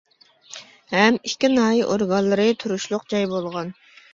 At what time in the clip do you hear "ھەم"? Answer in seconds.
0.93-1.19